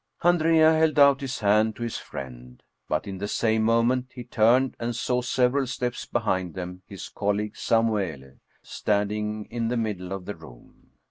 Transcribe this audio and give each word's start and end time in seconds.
Andrea 0.23 0.73
held 0.73 0.97
out 0.97 1.21
his 1.21 1.37
hand 1.41 1.75
to 1.75 1.83
his 1.83 1.97
friend. 1.99 2.63
But 2.89 3.05
in 3.05 3.19
the 3.19 3.27
same 3.27 3.61
moment 3.61 4.09
he 4.15 4.23
turned 4.23 4.75
and 4.79 4.95
saw, 4.95 5.21
several 5.21 5.67
steps 5.67 6.07
behind 6.07 6.55
them, 6.55 6.81
his 6.87 7.07
colleague 7.07 7.53
Samuele 7.53 8.39
standing 8.63 9.45
in 9.51 9.67
the 9.67 9.77
middle 9.77 10.11
of 10.11 10.25
the 10.25 10.35
room. 10.35 10.89